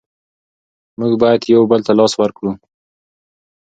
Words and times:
موږ 0.99 1.13
بايد 1.21 1.41
يو 1.53 1.61
بل 1.71 1.81
ته 1.87 1.91
لاس 1.99 2.13
ورکړو. 2.21 2.51